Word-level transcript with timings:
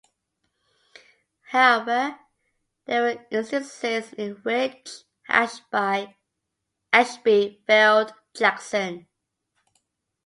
However, 1.49 2.17
there 2.85 3.03
were 3.03 3.23
instances 3.29 4.11
in 4.13 4.31
which 4.37 4.89
Ashby 5.29 6.15
failed 7.67 8.11
Jackson. 8.35 9.05